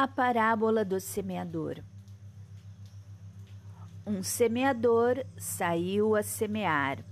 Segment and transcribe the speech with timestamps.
[0.00, 1.84] A parábola do semeador.
[4.06, 7.04] Um semeador saiu a semear,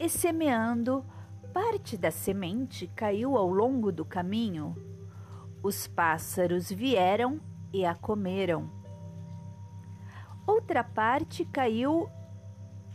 [0.00, 1.04] e semeando,
[1.52, 4.74] parte da semente caiu ao longo do caminho.
[5.62, 7.42] Os pássaros vieram
[7.74, 8.70] e a comeram.
[10.46, 12.08] Outra parte caiu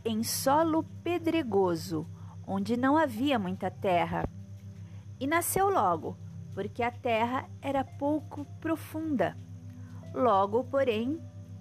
[0.04, 2.08] em solo pedregoso,
[2.48, 4.28] onde não havia muita terra,
[5.20, 6.18] e nasceu logo
[6.54, 9.38] porque a terra era pouco profunda.
[10.14, 11.20] Logo, porém,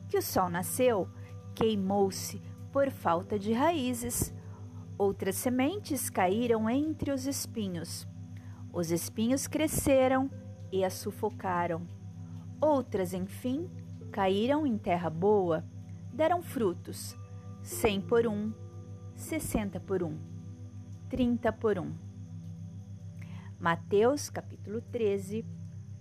[0.08, 1.08] que o sol nasceu,
[1.54, 4.34] queimou-se por falta de raízes.
[4.98, 8.06] Outras sementes caíram entre os espinhos.
[8.72, 10.30] Os espinhos cresceram
[10.70, 11.86] e a sufocaram.
[12.60, 13.70] Outras, enfim,
[14.10, 15.64] caíram em terra boa,
[16.12, 17.16] deram frutos,
[17.62, 18.52] cem por um,
[19.14, 20.18] sessenta por um,
[21.08, 22.11] trinta por um.
[23.62, 25.46] Mateus capítulo 13,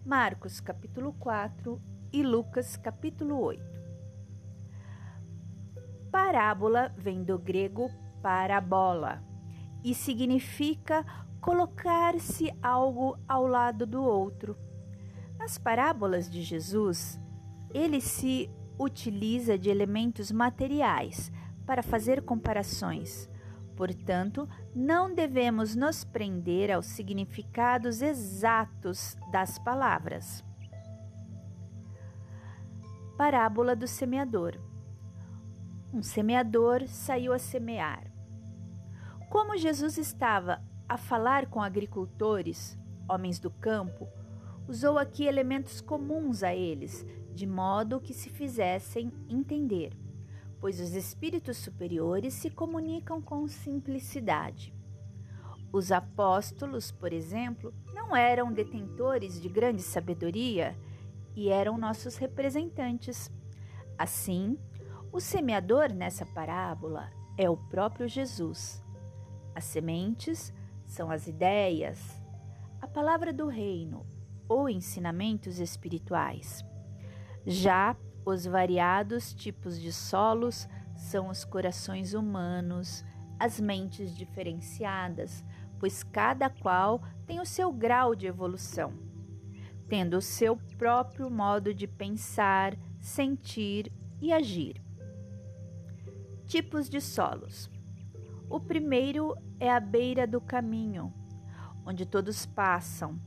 [0.04, 1.80] Marcos capítulo 4
[2.12, 3.64] e Lucas capítulo 8.
[6.12, 7.88] Parábola vem do grego
[8.20, 9.23] parabola
[9.84, 11.06] e significa
[11.40, 14.58] colocar-se algo ao lado do outro.
[15.38, 17.20] Nas parábolas de Jesus,
[17.72, 21.31] ele se utiliza de elementos materiais
[21.64, 23.30] para fazer comparações
[23.82, 30.46] Portanto, não devemos nos prender aos significados exatos das palavras.
[33.18, 34.56] Parábola do semeador.
[35.92, 38.06] Um semeador saiu a semear.
[39.32, 42.78] Como Jesus estava a falar com agricultores,
[43.09, 44.08] homens do campo,
[44.68, 49.98] usou aqui elementos comuns a eles, de modo que se fizessem entender
[50.62, 54.73] pois os espíritos superiores se comunicam com simplicidade.
[55.73, 60.78] Os apóstolos, por exemplo, não eram detentores de grande sabedoria
[61.36, 63.31] e eram nossos representantes.
[63.98, 64.58] Assim,
[65.12, 68.84] o semeador nessa parábola é o próprio Jesus.
[69.56, 70.53] As sementes
[70.85, 72.22] são as ideias,
[72.81, 74.06] a palavra do reino
[74.47, 76.64] ou ensinamentos espirituais.
[77.46, 77.96] Já
[78.26, 83.04] os variados tipos de solos são os corações humanos,
[83.40, 85.44] as mentes diferenciadas,
[85.80, 88.94] pois cada qual tem o seu grau de evolução,
[89.88, 94.80] tendo o seu próprio modo de pensar, sentir e agir.
[96.46, 97.72] Tipos de solos:
[98.48, 101.12] o primeiro é a beira do caminho,
[101.84, 103.20] onde todos passam,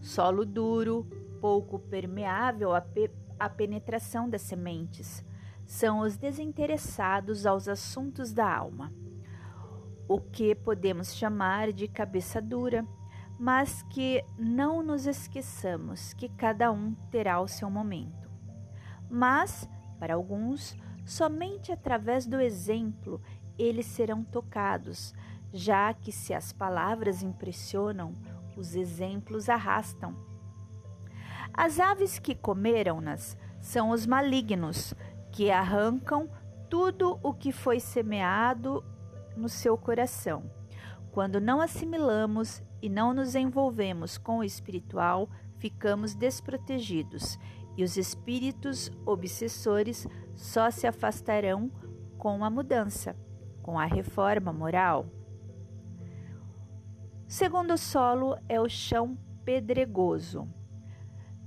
[0.00, 1.06] solo duro,
[1.40, 2.80] pouco permeável a
[3.38, 5.24] a penetração das sementes,
[5.66, 8.92] são os desinteressados aos assuntos da alma,
[10.08, 12.86] o que podemos chamar de cabeça dura,
[13.38, 18.28] mas que não nos esqueçamos que cada um terá o seu momento.
[19.10, 19.68] Mas,
[19.98, 23.20] para alguns, somente através do exemplo
[23.58, 25.12] eles serão tocados,
[25.52, 28.14] já que se as palavras impressionam,
[28.56, 30.16] os exemplos arrastam
[31.52, 34.94] as aves que comeram-nas são os malignos,
[35.32, 36.28] que arrancam
[36.68, 38.84] tudo o que foi semeado
[39.36, 40.50] no seu coração.
[41.10, 47.38] Quando não assimilamos e não nos envolvemos com o espiritual, ficamos desprotegidos
[47.76, 51.70] e os espíritos obsessores só se afastarão
[52.16, 53.16] com a mudança,
[53.62, 55.06] com a reforma moral.
[57.26, 60.48] O segundo solo é o chão pedregoso.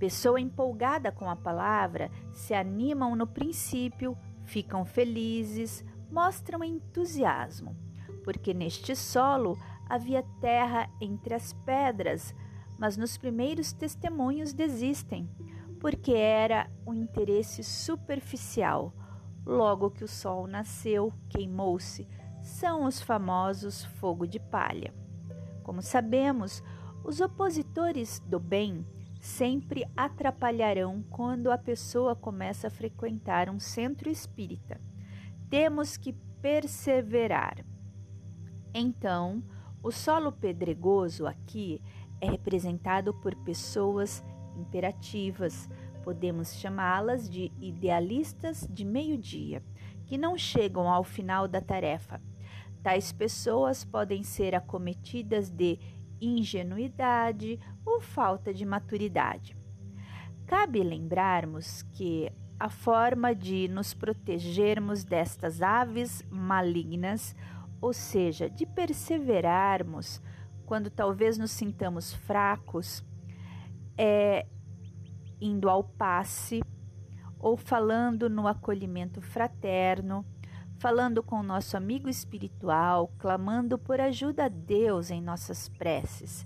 [0.01, 7.77] Pessoa empolgada com a palavra se animam no princípio, ficam felizes, mostram entusiasmo,
[8.23, 12.33] porque neste solo havia terra entre as pedras,
[12.79, 15.29] mas nos primeiros testemunhos desistem,
[15.79, 18.91] porque era um interesse superficial.
[19.45, 22.07] Logo que o sol nasceu, queimou-se,
[22.41, 24.91] são os famosos fogo de palha.
[25.61, 26.63] Como sabemos,
[27.03, 28.83] os opositores do bem
[29.21, 34.81] sempre atrapalharão quando a pessoa começa a frequentar um centro espírita.
[35.47, 37.63] Temos que perseverar.
[38.73, 39.43] Então,
[39.83, 41.79] o solo pedregoso aqui
[42.19, 44.23] é representado por pessoas
[44.57, 45.69] imperativas,
[46.03, 49.63] podemos chamá-las de idealistas de meio-dia,
[50.07, 52.19] que não chegam ao final da tarefa.
[52.81, 55.77] Tais pessoas podem ser acometidas de
[56.21, 59.57] ingenuidade ou falta de maturidade.
[60.45, 67.35] Cabe lembrarmos que a forma de nos protegermos destas aves malignas,
[67.81, 70.21] ou seja, de perseverarmos
[70.65, 73.03] quando talvez nos sintamos fracos,
[73.97, 74.45] é
[75.41, 76.61] indo ao passe
[77.39, 80.23] ou falando no acolhimento fraterno,
[80.81, 86.43] falando com nosso amigo espiritual, clamando por ajuda a Deus em nossas preces.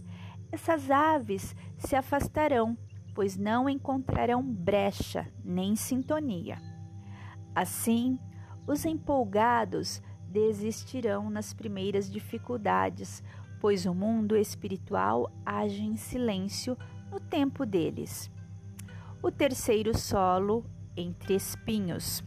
[0.52, 2.78] Essas aves se afastarão,
[3.14, 6.58] pois não encontrarão brecha nem sintonia.
[7.56, 8.20] Assim,
[8.68, 13.24] os empolgados desistirão nas primeiras dificuldades,
[13.62, 16.78] pois o mundo espiritual age em silêncio
[17.10, 18.30] no tempo deles.
[19.24, 20.66] O terceiro solo
[20.98, 22.22] entre espinhos.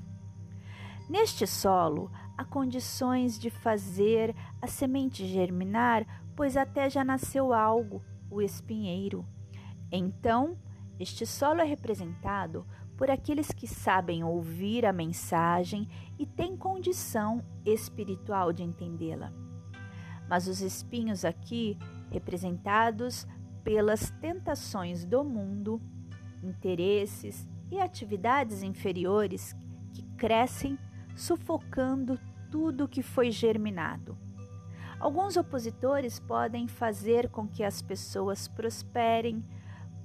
[1.09, 6.07] Neste solo, há condições de fazer a semente germinar,
[6.37, 9.25] pois até já nasceu algo, o espinheiro.
[9.91, 10.59] Então,
[11.01, 15.89] este solo é representado por aqueles que sabem ouvir a mensagem
[16.19, 19.33] e têm condição espiritual de entendê-la.
[20.29, 21.79] Mas os espinhos aqui,
[22.11, 23.27] representados
[23.65, 25.81] pelas tentações do mundo,
[26.43, 29.57] interesses e atividades inferiores
[29.95, 30.79] que crescem
[31.19, 32.19] sufocando
[32.50, 34.17] tudo que foi germinado.
[35.00, 39.44] Alguns opositores podem fazer com que as pessoas prosperem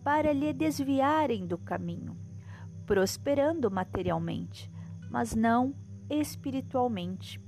[0.04, 2.18] para lhe desviarem do caminho,
[2.86, 4.70] prosperando materialmente,
[5.10, 5.74] mas não
[6.10, 7.42] espiritualmente.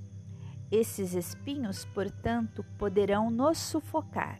[0.72, 4.40] Esses espinhos, portanto, poderão nos sufocar.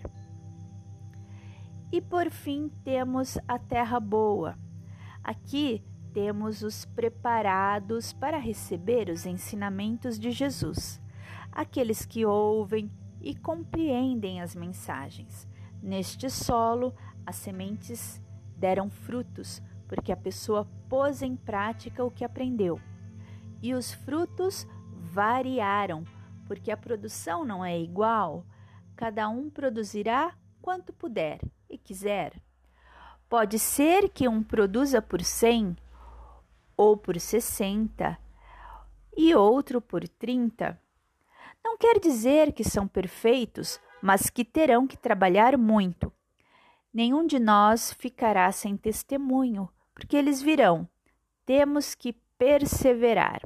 [1.92, 4.58] E por fim temos a terra boa.
[5.24, 5.84] Aqui
[6.16, 11.02] temos os preparados para receber os ensinamentos de Jesus,
[11.52, 12.90] aqueles que ouvem
[13.20, 15.46] e compreendem as mensagens.
[15.84, 16.96] Neste solo,
[17.26, 18.22] as sementes
[18.56, 22.80] deram frutos, porque a pessoa pôs em prática o que aprendeu.
[23.62, 24.66] E os frutos
[25.12, 26.06] variaram,
[26.48, 28.46] porque a produção não é igual.
[28.96, 32.42] Cada um produzirá quanto puder e quiser.
[33.28, 35.76] Pode ser que um produza por cem
[36.78, 38.18] ou por 60
[39.16, 40.80] e outro por 30.
[41.64, 46.12] Não quer dizer que são perfeitos, mas que terão que trabalhar muito.
[46.94, 50.88] Nenhum de nós ficará sem testemunho, porque eles virão.
[51.46, 53.42] Temos que perseverar.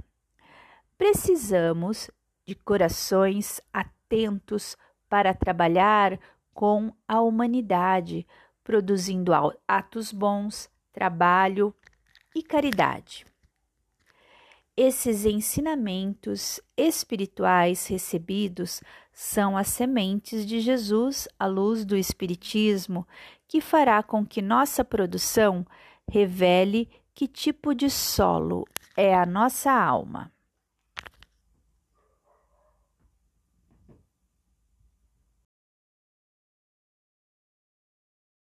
[0.98, 2.12] Precisamos
[2.46, 4.76] de corações atentos
[5.08, 6.20] para trabalhar
[6.54, 8.28] com a humanidade,
[8.64, 9.32] produzindo
[9.68, 11.74] atos bons, trabalho
[12.36, 13.26] e caridade.
[14.76, 18.82] Esses ensinamentos espirituais recebidos
[19.12, 23.06] são as sementes de Jesus à luz do Espiritismo,
[23.46, 25.66] que fará com que nossa produção
[26.10, 28.66] revele que tipo de solo
[28.96, 30.32] é a nossa alma.